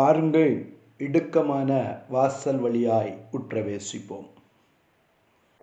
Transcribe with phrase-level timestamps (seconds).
[0.00, 0.66] பாருங்கள்
[0.98, 4.28] இடுக்கமான வாசல் வழியாய் உற்றவேசிப்போம்.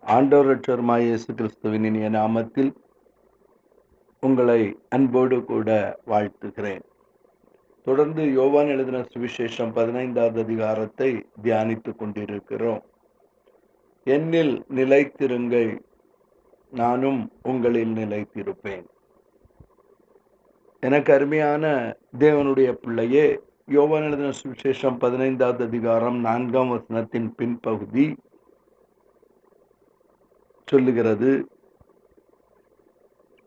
[0.03, 2.73] ஆண்டவரற்றருமாய் இயேசு கிறிஸ்துவின் இனிய நாமத்தில்
[4.19, 6.81] உங்களை அன்போடு கூட வாழ்த்துகிறேன்.
[7.83, 12.83] தொடர்ந்து யோவான் எழுதின சுவிசேஷம் பதினைந்தாவது அதிகாரத்தை தியானித்துக் கொண்டிருக்கிறோம்.
[14.05, 15.83] என்னில் நிலைத்திருங்கள்
[16.69, 18.85] நானும் உங்களில் நிலைத்திருப்பேன்.
[20.79, 28.05] எனக்கு அருமையான தேவனுடைய பிள்ளையே யோவான் எழுதின சுவிசேஷம் பதினைந்தாவது அதிகாரம் நான்காம் வசனத்தின் பின்பகுதி
[30.67, 31.31] சொல்லுகிறது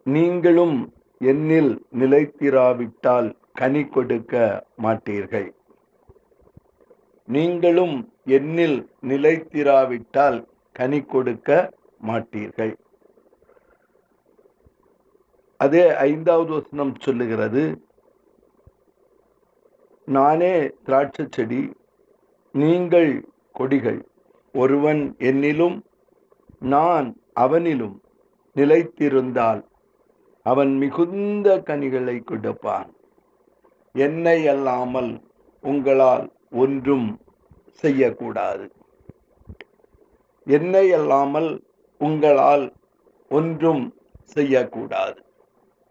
[0.06, 0.76] நீங்களும்
[1.24, 5.48] என்னில் நிலைத்திராவிட்டால் கனி கொடுக்க மாட்டீர்கள்.
[7.28, 7.96] நீங்களும்
[8.26, 10.38] என்னில் நிலைத்திராவிட்டால்
[10.72, 11.70] கனி கொடுக்க
[12.06, 12.74] மாட்டீர்கள்.
[15.56, 17.64] அதே ஐந்தாவது வசனம் சொல்லுகிறது
[20.16, 21.62] நானே திராட்சை செடி
[22.54, 23.10] நீங்கள்
[23.52, 24.00] கொடிகள்.
[24.54, 25.76] ஒருவன் என்னிலும்
[26.74, 27.08] நான்
[27.40, 27.96] அவனிலும்
[28.56, 29.60] நிலைத்திருந்தால்
[30.46, 32.90] அவன் மிகுந்த கனிகளை கொடுப்பான்.
[33.94, 35.12] என்னை அல்லாமல்
[35.64, 37.08] உங்களால் ஒன்றும்
[37.82, 38.66] செய்யக்கூடாது.
[40.46, 41.50] என்னை அல்லாமல்
[42.00, 42.66] உங்களால்
[43.30, 43.84] ஒன்றும்
[44.36, 45.20] செய்யக்கூடாது.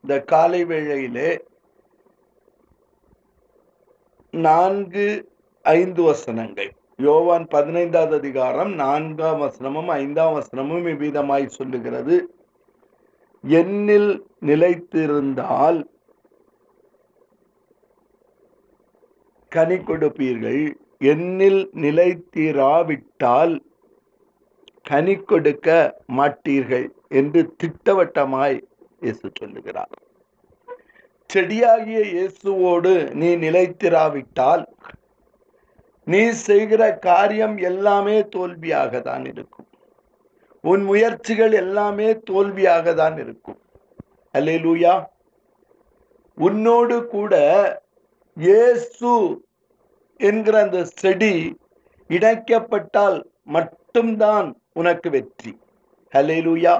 [0.03, 1.29] இந்த காலை வேளையிலே
[4.31, 6.71] நான்கு ஐந்து வசனங்கள்.
[6.97, 12.33] யோவான் பதினைந்தாவது அதிகாரம் நான்காம் வசனமும் ஐந்தாம் வசனமும் இவ்விதமாய் சொல்லுகிறது.
[13.43, 15.83] என்னில் நிலைத்திருந்தால்
[19.49, 20.73] கனி கொடுப்பீர்கள்.
[20.99, 23.59] என்னில் நிலைத்திராவிட்டால்
[24.83, 28.61] கனி கொடுக்க மாட்டீர்கள் என்று திட்டவட்டமாய்
[28.99, 29.95] இயேசு சொல்லுகிறார்.
[31.29, 34.63] செடியாகிய இயேசுவோடு நீ நிலைத்திராவிட்டால்
[36.07, 39.67] நீ செய்கிற காரியம் எல்லாமே தோல்வியாக தான் இருக்கும்.
[40.63, 43.59] உன் முயற்சிகள் எல்லாமே தோல்வியாக தான் இருக்கும்.
[44.35, 44.93] அல்லேலூயா.
[46.37, 47.33] உன்னோடு கூட
[48.37, 49.11] இயேசு
[50.19, 51.35] என்கிற அந்த செடி
[52.09, 53.17] இணைக்கப்பட்டால்
[53.55, 54.47] மட்டும்தான்
[54.79, 55.51] உனக்கு வெற்றி.
[56.13, 56.73] ஹலேலூயா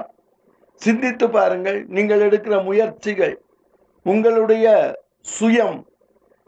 [0.82, 3.34] சிந்தித்து பாருங்கள் நீங்கள் எடுக்கிற முயற்சிகள்
[4.06, 4.66] உங்களுடைய
[5.36, 5.78] சுயம்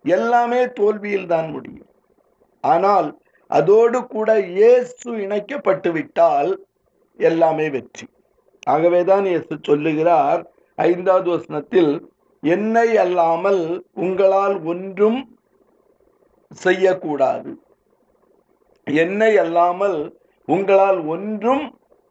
[0.04, 1.90] எல்லாமே தோல்வியில் தான் முடியும்.
[2.64, 3.08] ஆனால்
[3.50, 6.50] அதோடு கூட இயேசு இணைக்கப்பட்டு விட்டால்
[7.18, 8.06] எல்லாமே வெற்றி.
[8.74, 10.40] ஆகவேதான் இயேசு சொல்லுகிறார்
[10.78, 11.92] ஐந்தாவது வசனத்தில்
[12.42, 13.62] என்னை அல்லாமல்
[14.04, 15.20] உங்களால் ஒன்றும்
[16.64, 17.50] செய்யக்கூடாது.
[18.86, 19.98] என்னை அல்லாமல்
[20.48, 21.64] உங்களால் ஒன்றும்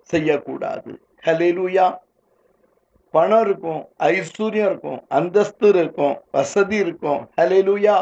[0.09, 0.91] செய்யக்கூடாது.
[1.25, 1.87] ஹலேலூயா
[3.13, 7.21] பணம் இருக்கும் ஐஸ்வர்யம் இருக்கும் அந்தஸ்து இருக்கும் வசதி இருக்கும்.
[7.39, 7.97] ஹலேலூயா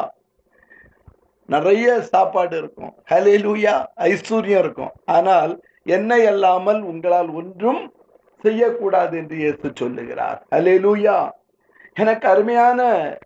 [1.50, 2.94] நிறைய சாப்பாடு இருக்கும்.
[3.12, 3.75] ஹலேலூயா
[4.09, 4.92] ஐஸ்வர்யம் இருக்கும்.
[5.18, 5.53] ஆனால்
[5.96, 7.81] என்னை அல்லாமல் உங்களால் ஒன்றும்
[8.44, 10.40] செய்யக்கூடாது என்று இயேசு சொல்லுகிறார்.
[10.56, 11.18] ஹலேலூயா
[11.94, 12.81] எனக்கு அருமையான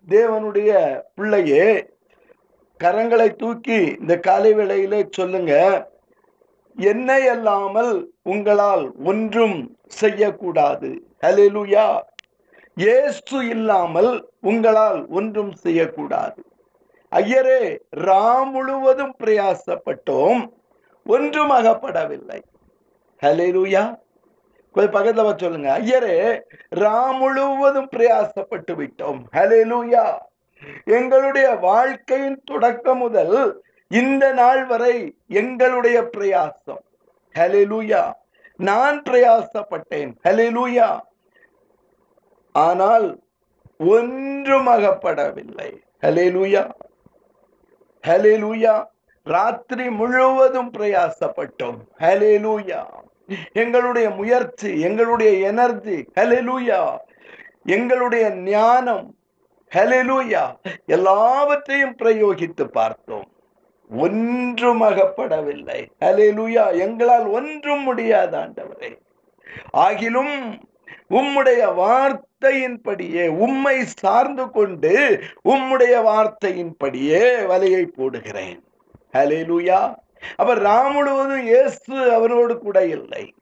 [0.10, 0.72] தேவனுடைய
[1.16, 1.66] பிள்ளையே
[2.80, 5.54] கரங்களை தூக்கி இந்த காலை வேளையிலே சொல்லுங்க.
[6.78, 7.94] என்னை அல்லாமல்
[8.24, 10.90] உங்களால் ஒன்றும் செய்யக்கூடாது.
[11.22, 12.00] ஹலெலுயா
[12.76, 14.12] இயேசு இல்லாமல்
[14.42, 16.42] உங்களால் ஒன்றும் செய்யக்கூடாது.
[17.12, 20.42] ஐயரே ராம் முழுவதும் பிரயாசப்பட்டோம்
[21.06, 22.40] ஒன்றும் அகப்படவில்லை.
[23.22, 23.84] ஹலெலுயா
[24.76, 25.70] கொஞ்சம் பக்கத்தில் சொல்லுங்க.
[25.80, 26.18] ஐயரே
[26.76, 29.20] ராம் முழுவதும் பிரயாசப்பட்டு விட்டோம்.
[29.32, 30.06] ஹலெலுயா
[30.86, 34.96] எங்களுடைய வாழ்க்கையின் தொடக்கம் முதல் இந்த நாள் வரை
[35.28, 36.84] எங்களுடைய பிரயாசம்.
[37.40, 38.04] ஹலெலுயா
[38.60, 40.12] நான் பிரயாசப்பட்டேன்.
[40.24, 40.90] ஹலெலுயா
[42.56, 43.08] ஆனால்
[43.78, 45.72] ஒன்றும் அகப்படவில்லை.
[46.02, 46.64] ஹலெலுயா
[48.04, 48.76] ஹலெலுயா
[49.28, 51.78] ராத்திரி முழுவதும் பிரயாசப்பட்டோம்.
[52.00, 52.80] ஹலேலூயா
[53.54, 56.80] எங்களுடைய முயற்சி எங்களுடைய எனர்ஜி ஹலெலூயா
[57.76, 59.06] எங்களுடைய ஞானம்
[59.72, 60.44] ஹலெலுயா
[60.86, 63.28] எல்லாவற்றையும் பிரயோகித்து பார்த்தோம்.
[63.90, 68.92] ஒன்றும் அகப்படவில்லை ஹலெலூயா எங்களால் ஒன்றும் முடியாது ஆண்டவரே.
[69.78, 70.58] ஆகிலும்
[71.10, 77.22] உம்முடைய வார்த்தையின்படியே உம்மை சார்ந்து கொண்டு உம்முடைய வார்த்தையின்படியே
[77.52, 78.60] வலையை போடுகிறேன்.
[79.14, 79.94] ஹலேலுயா
[80.36, 83.34] அவர் ராம் முழுவதும் இயேசு அவரோடு கூட இல்லை.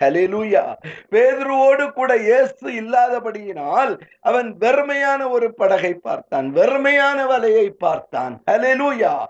[0.00, 0.74] ஹலேலூயா
[1.10, 8.42] பேதுருவோடு கூட இயேசு இல்லாதபடியினால் அவன் வெறுமையான ஒரு படகை பார்த்தான் வெறுமையான வலையை பார்த்தான்.
[8.50, 9.24] ஹலேலூயா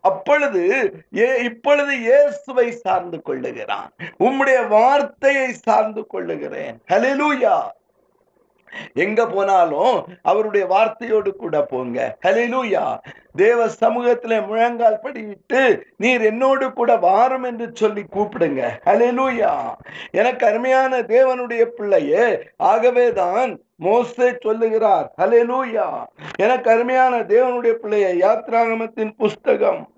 [0.00, 3.88] அப்பொழுது ஏ- இப்பொழுது இயேசுவை சார்ந்து கொள்ளுகிறான்.
[4.18, 6.82] உம்முடைய வார்த்தையை சார்ந்து கொள்ளுகிறேன்.
[6.88, 7.60] ஹலிலூயா
[8.94, 12.18] எங்க போனாலும் அவருடைய வார்த்தையோடு கூட போங்க.
[12.26, 12.98] ஹலிலூயா
[13.36, 18.62] தேவ சமூகத்திலே முழங்கால் படியிட்டு நீர் என்னோடு கூட வாரம் என்று சொல்லி கூப்பிடுங்க.
[18.84, 19.76] ஹலிலூயா
[20.10, 25.12] எனக்கு அருமையான தேவனுடைய பிள்ளையே ஆகவேதான் மோசே சொல்லுகிறார்.
[25.18, 26.06] ஹalleluya
[26.36, 29.88] எனக்கு அருமையான தேவனுடைய பிள்ளையே யாத்ராகமத்தின் புஸ்தகம்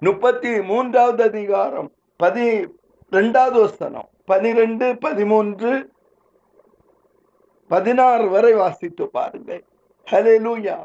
[0.00, 2.66] முப்பத்தி மூன்றாவது அதிகாரம் பதி
[3.12, 5.90] ரெண்டாவது வசனம் பனிரெண்டு பதிமூன்று
[7.70, 9.52] பதினாறு வரை வாசித்து பாருங்க
[10.44, 10.78] லூயா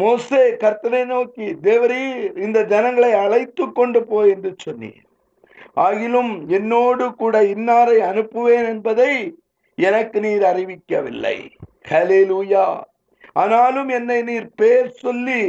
[0.00, 5.04] மோசே கர்த்தனை நோக்கி தேவரீர் இந்த ஜனங்களை அழைத்து கொண்டு போ என்று சொன்னீர்
[5.86, 9.12] ஆகிலும் என்னோடு கூட இன்னாரை அனுப்புவேன் என்பதை
[9.78, 11.36] எனக்கு நீர் அறிவிக்கவில்லை.
[11.90, 12.66] ஹலே லூயா
[13.42, 15.40] ஆனாலும் என்னை நீர் பேர் சொல்லி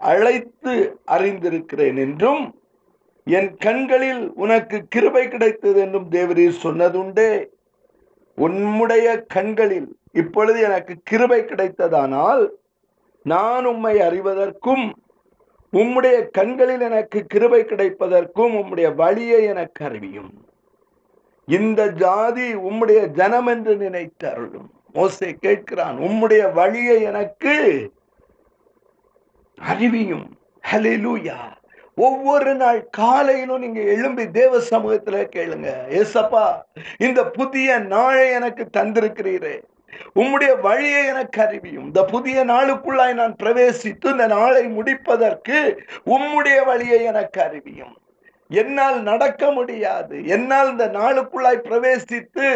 [0.00, 0.74] அழைத்து
[1.14, 2.44] அறிந்திருக்கிறேன் என்றும்
[3.26, 7.30] என் கண்களில் உனக்கு கிருபை கிடைத்தது என்றும் தேவரீர் சொன்னதுண்டே.
[8.36, 12.48] உன்முடைய கண்களில் இப்பொழுது எனக்கு கிருபை கிடைத்ததானால்
[13.22, 14.92] நான் உம்மை அறிவதற்கும்
[15.72, 20.32] உம்முடைய கண்களில் எனக்கு கிருபை கிடைப்பதற்கும் உம்முடைய வழியை எனக்கு அறிவியும்.
[21.46, 27.90] இந்த ஜாதி உம்முடைய ஜனம் என்று நினைத்து அருளும் மோசை கேட்கிறான் உம்முடைய வழியை எனக்கு
[29.60, 30.26] அறிவியும்.
[30.70, 31.38] ஹலிலூயா
[31.96, 36.62] ஒவ்வொரு நாள் காலையிலும் நீங்க எழும்பி தேவ சமூகத்துல கேளுங்க ஏசப்பா
[36.98, 39.62] இந்த புதிய நாளை எனக்கு தந்திருக்கிறீரே.
[40.14, 41.84] உம்முடைய வழியை எனக்கு அறிவியும்.
[41.84, 47.94] இந்த புதிய நாளுக்குள்ளாய் நான் பிரவேசித்து இந்த நாளை முடிப்பதற்கு உம்முடைய வழியை எனக்கு அறிவியும்.
[48.60, 50.16] என்னால் நடக்க முடியாது.
[50.34, 52.48] என்னால் இந்த நாளுக்குள்ளாய் பிரவேசித்து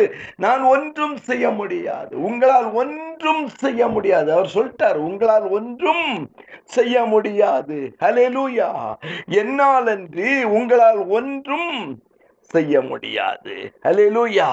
[0.44, 2.14] நான் ஒன்றும் செய்ய முடியாது.
[2.28, 4.28] உங்களால் ஒன்றும் செய்ய முடியாது.
[4.36, 6.06] அவர் சொல்லிட்டார் உங்களால் ஒன்றும்
[6.76, 7.78] செய்ய முடியாது.
[8.04, 8.70] ஹலெலூயா
[9.40, 11.72] என்னால் அன்றி உங்களால் ஒன்றும்
[12.50, 13.56] செய்ய முடியாது.
[13.86, 14.50] ஹலெலூயா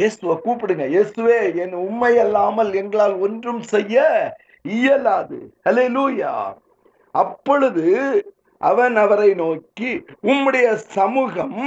[0.00, 0.84] இயேசுவை கூப்பிடுங்க.
[0.94, 4.04] இயேசுவே என் உண்மை அல்லாமல் எங்களால் ஒன்றும் செய்ய
[4.76, 5.38] இயலாது.
[5.68, 6.32] ஹலெலூயா
[7.14, 7.86] அப்பொழுது
[8.60, 9.90] அவன் அவரை நோக்கி
[10.22, 11.58] உம்முடைய சமூகம்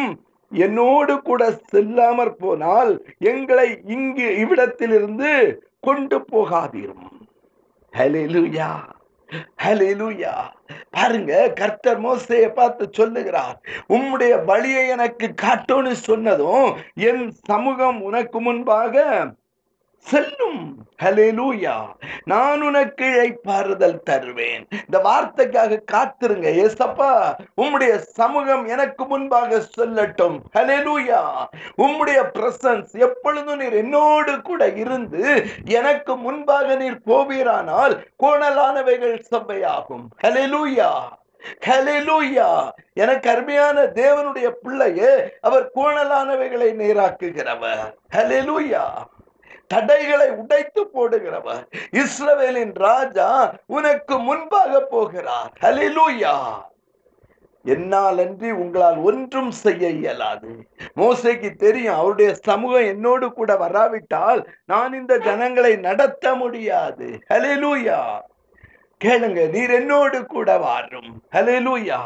[0.52, 5.30] என்னோடு கூட செல்லாமற் போனால் எங்களை இங்கு இவ்விடத்திலிருந்து
[5.80, 7.08] கொண்டு போகாதீரும்.
[7.94, 8.70] ஹலிலுயா
[9.58, 10.34] ஹலிலுயா
[10.92, 13.58] பாருங்க கர்த்தர் மோசையை பார்த்து சொல்லுகிறார்
[13.90, 16.68] உம்முடைய வழியை எனக்கு காட்டோன்னு சொன்னதும்
[17.04, 18.96] என் சமூகம் உனக்கு முன்பாக
[20.10, 20.62] செல்லும்.
[21.04, 21.76] ஹalleluya
[22.24, 24.68] நான் உனக்கு இழைப்பாறுதல் தருவேன்.
[24.72, 27.12] இந்த வார்த்தைக்காக காத்திருங்க ஏசப்பா.
[27.62, 30.38] உம்முடைய சமூகம் எனக்கு முன்பாக சொல்லட்டும்.
[30.54, 31.22] ஹalleluya
[31.78, 35.24] உம்முடைய பிரசன்ஸ் எப்பொழுதும் நீர் என்னோடு கூட இருந்து
[35.66, 40.06] எனக்கு முன்பாக நீர் போவீரானால் கோணலானவைகள் சபையாகும்.
[40.24, 40.92] ஹalleluya
[41.66, 42.50] ஹalleluya
[42.94, 47.84] எனக்கு அருமையான தேவனுடைய பிள்ளையே அவர் கோணலானவைகளை நேராக்குகிறவர்.
[48.16, 48.84] ஹalleluya
[49.68, 51.66] தடைகளை உடைத்து போடுகிறவர்.
[51.92, 55.54] இஸ்ரவேலின் ராஜா உனக்கு முன்பாக போகிறார்.
[55.62, 56.38] ஹலிலூயா
[57.64, 60.70] என்னால் அன்றி உங்களால் ஒன்றும் செய்ய இயலாது.
[60.96, 67.20] மோசைக்கு தெரியும் அவருடைய சமூகம் என்னோடு கூட வராவிட்டால் நான் இந்த ஜனங்களை நடத்த முடியாது.
[67.30, 68.02] ஹலிலூயா
[69.06, 71.24] கேளுங்க நீர் என்னோடு கூட வாரும்.
[71.32, 71.98] ஹalleluya.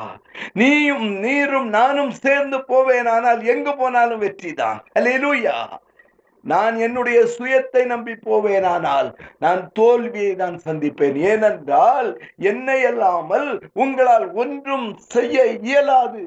[0.53, 4.79] நீயும் நீரும் நானும் சேர்ந்து போவேனானால் எங்கு போனாலும் வெற்றிதான்.
[4.99, 5.53] ஹalleluya.
[6.51, 11.17] நான் என்னுடைய சுயத்தை நம்பி போவேனானால் நான் தோல்வியை தான் சந்திப்பேன்.
[11.31, 12.09] ஏனென்றால்
[12.51, 16.25] என்னை அல்லாமல் உங்களால் ஒன்றும் செய்ய இயலாது.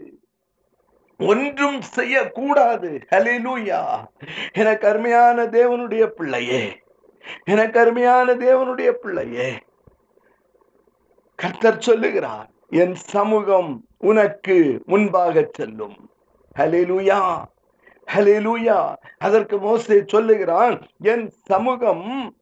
[1.20, 2.90] ஒன்றும் செய்யக்கூடாது.
[3.10, 3.80] ஹலிலூயா
[4.52, 6.62] எனக்கு அருமையான தேவனுடைய பிள்ளையே.
[7.44, 9.50] எனக்கு அருமையான தேவனுடைய பிள்ளையே.
[11.38, 12.48] கர்த்தர் சொல்லுகிறார்
[12.82, 13.70] என் சமூகம்
[14.10, 15.96] உனக்கு முன்பாக செல்லும்.
[16.58, 17.20] ஹலிலுயா
[18.14, 18.94] ஹalleluya.
[19.18, 22.34] அதற்கு மோசே சொல்லுகிறான் என் சமூகம்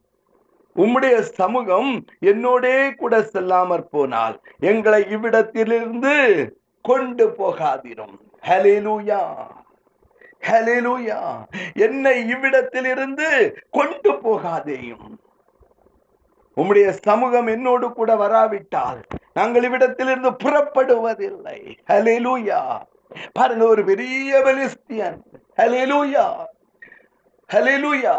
[0.77, 6.15] உம்முடைய சமூகம் என்னோடே கூட செல்லாமற் போனால் எங்களை இவ்விடத்திலிருந்து
[6.83, 8.17] கொண்டு போகாதிரும்.
[8.49, 9.21] ஹalleluya.
[10.49, 11.19] ஹalleluya.
[11.75, 15.09] என்னை இவ்விடத்திலிருந்து கொண்டு போகாதேயும்.
[16.57, 19.01] உம்முடைய சமூகம் என்னோடு கூட வராவிட்டால்
[19.35, 21.59] நாங்கள் இவ்விடத்திலிருந்து புறப்படுவதில்லை.
[21.91, 22.61] ஹalleluya.
[23.33, 25.21] பாருங்க ஒரு பெரிய பெலிஸ்தியன்
[25.61, 26.29] ஹலேலூயா
[27.53, 28.15] ஹலேலூயா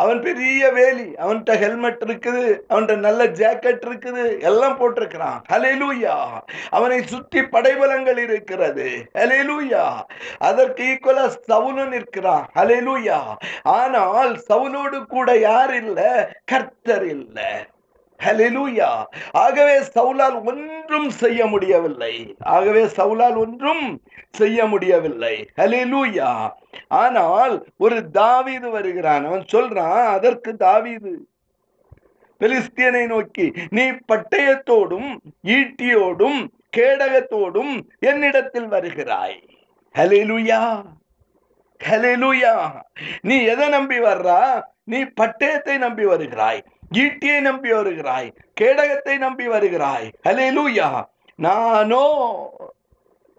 [0.00, 1.06] அவன் பெரிய வேலி.
[1.22, 2.42] அவன்கிட்ட ஹெல்மெட் இருக்குது.
[2.70, 4.24] அவன்கிட்ட நல்ல ஜாக்கெட் இருக்குது.
[4.48, 5.38] எல்லாம் போட்டிருக்கிறான்.
[5.52, 6.16] ஹலேலூயா
[6.76, 8.88] அவனை சுற்றி படைபலங்கள் இருக்கிறது.
[9.20, 9.84] ஹலேலூயா
[10.48, 12.44] அதற்கு ஈக்குவலா சவுலு நிற்கிறான்.
[12.58, 13.18] ஹலேலூயா
[13.78, 16.12] ஆனால் சவுலோடு கூட யார் இல்லை?
[16.44, 17.50] கர்த்தர் இல்லை.
[18.24, 18.88] ஹalleluya
[19.32, 22.14] ஆகவே சவுலால் ஒன்றும் செய்ய முடியவில்லை.
[22.38, 23.84] ஆகவே சவுலால் ஒன்றும்
[24.30, 25.34] செய்ய முடியவில்லை.
[25.56, 26.30] ஹalleluya
[26.88, 29.24] ஆனால் ஒரு தாவீது வருகிறான்.
[29.24, 31.12] அவன் சொல்றான் அதற்கு தாவீது
[32.40, 35.10] பெலிஸ்தியனை நோக்கி நீ பட்டயத்தோடும்
[35.56, 36.40] ஈட்டியோடும்
[36.76, 39.38] கேடகத்தோடும் என்னிடத்தில் வருகிறாய்.
[39.94, 40.60] ஹalleluya
[41.80, 42.54] ஹalleluya
[43.20, 44.62] நீ எதை நம்பி வர்றா?
[44.84, 46.60] நீ பட்டயத்தை நம்பி வருகிறாய்.
[46.92, 50.10] ஈட்டியை நம்பி வருகிறாய் கேடகத்தை நம்பி வருகிறாய்.
[50.28, 51.04] ஹலே லூயா
[51.34, 52.04] நானோ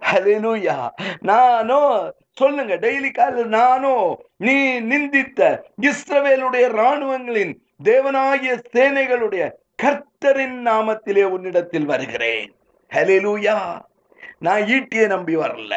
[0.01, 0.91] ஹalleluya
[1.21, 7.53] நானோ சொல்லுங்க டெய்லி காலையில் நானோ நீ நிந்தித்த இஸ்ரவேலுடைய ராணுவங்களின்
[7.83, 9.51] தேவனாகிய சேனைகளுடைய
[9.83, 12.55] கர்த்தரின் நாமத்திலே உன்னிடத்தில் வருகிறேன்.
[12.91, 13.81] ஹalleluya
[14.39, 15.75] நான் ஈட்டியை நம்பி வரல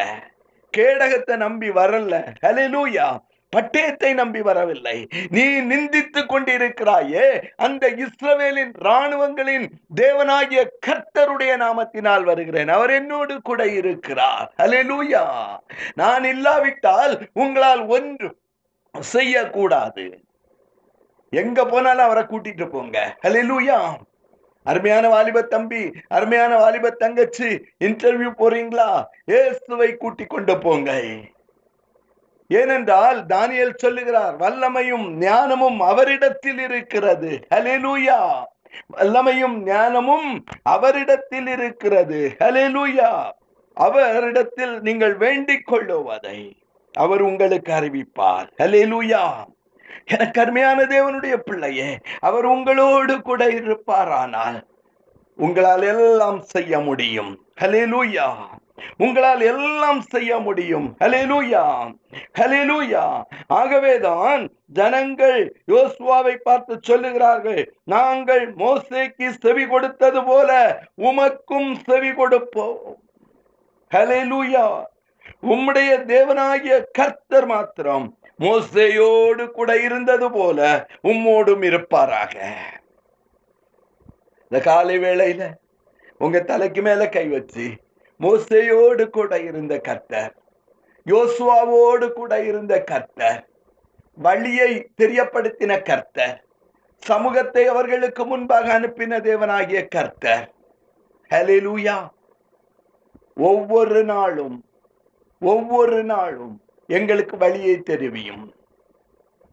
[0.77, 2.37] கேடகத்தை நம்பி வரல.
[2.43, 3.21] ஹalleluya
[3.57, 5.09] பட்டயத்தை நம்பி வரவில்லை.
[5.31, 7.27] நீ நிந்தித்துக் கொண்டிருக்கிறாயே.
[7.57, 9.67] அந்த இஸ்ரவேலின் ராணுவங்களின்
[10.01, 12.69] தேவனாகிய கர்த்தருடைய நாமத்தினால் வருகிறேன்.
[12.69, 14.55] அவர் என்னோடு கூட இருக்கிறார்.
[14.59, 15.25] லூயா
[15.95, 18.41] நான் இல்லாவிட்டால் உங்களால் ஒன்று
[19.01, 20.21] செய்யக்கூடாது.
[21.31, 23.17] எங்க போனாலும் அவரை கூட்டிட்டு போங்க.
[23.23, 23.99] ஹalleluya
[24.65, 27.49] அருமையான வாலிப தம்பி அருமையான வாலிப தங்கச்சி
[27.85, 29.05] இன்டர்வியூ போறீங்களா?
[29.27, 30.91] ஏசுவை கூட்டி கொண்டு போங்க
[32.59, 37.31] ஏனென்றால் தானியல் சொல்லுகிறார் வல்லமையும் ஞானமும் அவரிடத்தில் இருக்கிறது.
[37.55, 38.19] ஹalleluya
[38.97, 40.29] வல்லமையும் ஞானமும்
[40.75, 42.21] அவரிடத்தில் இருக்கிறது.
[42.41, 43.11] ஹalleluya
[43.77, 46.39] அவரிடத்தில் நீங்கள் வேண்டிக் கொள்ளுவதை
[46.95, 48.49] அவர் உங்களுக்கு அறிவிப்பார்.
[48.63, 49.23] ஹalleluya
[50.07, 51.91] எனக்கு அருமையான தேவனுடைய பிள்ளையே
[52.29, 54.59] அவர் உங்களோடு கூட இருப்பாரானால்
[55.39, 57.33] உங்களால் எல்லாம் செய்ய முடியும்.
[57.61, 58.27] ஹalleluya
[58.97, 60.87] உங்களால் எல்லாம் செய்ய முடியும்.
[61.01, 61.63] ஹalleluya
[62.39, 63.03] ஹalleluya
[63.61, 64.43] ஆகவேதான்
[64.79, 65.41] ஜனங்கள்
[65.73, 67.63] யோசுவாவை பார்த்து சொல்லுகிறார்கள்
[67.95, 70.51] நாங்கள் மோசேக்கு செவி கொடுத்தது போல
[71.09, 72.81] உமக்கும் செவி கொடுப்போம்.
[73.91, 74.67] ஹalleluya
[75.53, 78.07] உம்முடைய தேவனாகிய கர்த்தர் மாத்திரம்
[78.41, 82.35] மோசையோடு கூட இருந்தது போல உம்மோடும் இருப்பாராக.
[84.51, 85.43] இந்த காலை வேளையில
[86.21, 87.67] உங்க தலைக்கு மேல கை வச்சு
[88.23, 90.33] மோசையோடு கூட இருந்த கர்த்தர்
[91.07, 93.41] யோசுவாவோடு கூட இருந்த கர்த்தர்
[94.15, 96.39] வழியை தெரியப்படுத்தின கர்த்தர்
[97.03, 100.45] சமூகத்தை அவர்களுக்கு முன்பாக அனுப்பின தேவனாகிய கர்த்தர்.
[101.31, 101.97] ஹலிலூயா
[103.35, 104.65] ஒவ்வொரு நாளும்
[105.41, 106.55] ஒவ்வொரு நாளும்
[106.87, 108.45] எங்களுக்கு வழியை தெரிவியும்.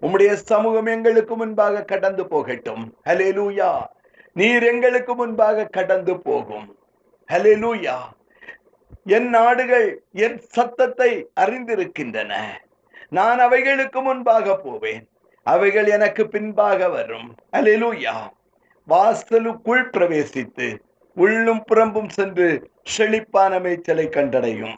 [0.02, 2.84] உம்முடைய சமூகம் எங்களுக்கு முன்பாக கடந்து போகட்டும்.
[3.06, 3.70] ஹalleluya
[4.34, 6.68] நீர் எங்களுக்கு முன்பாக கடந்து போகும்.
[7.30, 7.98] ஹalleluya
[9.04, 12.34] என் நாடுகள் என் சத்தத்தை அறிந்திருக்கின்றன.
[13.10, 15.10] நான் அவைகளுக்கு முன்பாக போவேன்.
[15.44, 17.36] அவைகள் எனக்கு பின்பாக வரும்.
[17.52, 18.32] ஹalleluya
[18.88, 20.80] வாசலுக்குள் பிரவேசித்து
[21.16, 24.78] உள்ளும் புறம்பும் சென்று செழிப்பான மேய்ச்சலை கண்டடையும்.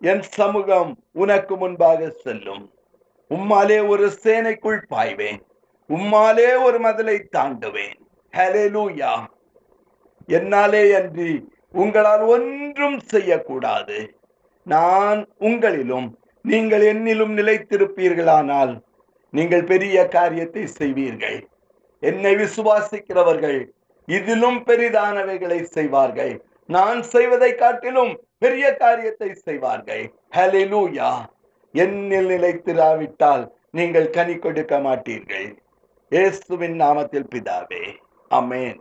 [0.00, 2.72] என் சமூகம் உனக்கு முன்பாக செல்லும்.
[3.30, 5.40] உம்மாலே ஒரு சேனைக்குள் பாய்வேன்.
[5.88, 7.98] உம்மாலே ஒரு மதிலை தாண்டுவேன்
[8.36, 9.26] ஹalleluya
[10.26, 13.98] என்னாலே அன்றி உங்களால் ஒன்றும் செய்யக்கூடாது.
[14.66, 16.08] நான் உங்களிலும்
[16.44, 18.72] நீங்கள் என்னிலும் நிலைத்திருப்பீர்களானால்
[19.30, 21.38] நீங்கள் பெரிய காரியத்தை செய்வீர்கள்.
[22.02, 23.60] என்னை விசுவாசிக்கிறவர்கள்
[24.08, 26.32] இதிலும் பெரிதானவைகளை செய்வார்கள்.
[26.68, 30.04] நான் செய்வதை காட்டிலும் பெரிய காரியத்தை செய்வார்கள்.
[30.36, 31.10] ஹலிலூயா
[31.74, 35.48] என்னில் நிலைத்திராவிட்டால் நீங்கள் கனி கொடுக்க மாட்டீர்கள்.
[36.12, 37.84] இயேசுவின் நாமத்தில் பிதாவே.
[38.30, 38.78] அமேன்